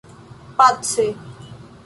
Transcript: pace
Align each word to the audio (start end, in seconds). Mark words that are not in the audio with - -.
pace 0.57 1.05